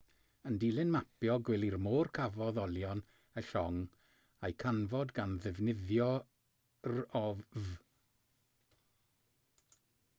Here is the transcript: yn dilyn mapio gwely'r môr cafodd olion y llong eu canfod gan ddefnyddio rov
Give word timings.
yn 0.49 0.55
dilyn 0.61 0.91
mapio 0.93 1.33
gwely'r 1.49 1.75
môr 1.87 2.07
cafodd 2.17 2.61
olion 2.61 3.03
y 3.41 3.43
llong 3.49 3.77
eu 4.49 4.55
canfod 4.65 5.13
gan 5.19 5.35
ddefnyddio 5.43 6.11
rov 6.93 7.45